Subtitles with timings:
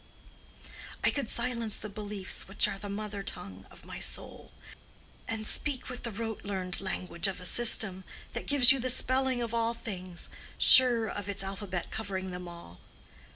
[1.03, 4.51] I could silence the beliefs which are the mother tongue of my soul
[5.27, 8.03] and speak with the rote learned language of a system,
[8.33, 12.79] that gives you the spelling of all things, sure of its alphabet covering them all.